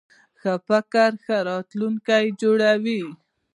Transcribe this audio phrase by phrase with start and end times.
[0.39, 3.03] ښه فکر ښه راتلونکی جوړوي.